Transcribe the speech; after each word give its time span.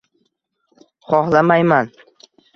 Xohlamayman. 1.07 1.87